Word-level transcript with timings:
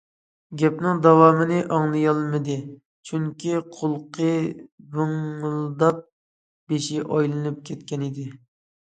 گەپنىڭ 0.59 1.01
داۋامىنى 1.05 1.59
ئاڭلىيالمىدى، 1.75 2.55
چۈنكى 3.11 3.61
قۇلىقى 3.77 4.33
ۋىڭىلداپ، 4.97 6.05
بېشى 6.75 7.03
ئايلىنىپ 7.07 7.65
كەتكەنىدى. 7.73 8.31